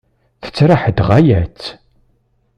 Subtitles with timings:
[0.43, 1.63] Tettraḥ-d ɣaya-tt!